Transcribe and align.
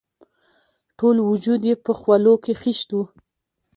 ټول 0.97 1.15
وجود 1.29 1.61
یې 1.69 1.75
په 1.85 1.91
خولو 1.99 2.33
کې 2.43 2.53
خیشت 2.61 2.89
وو. 2.93 3.03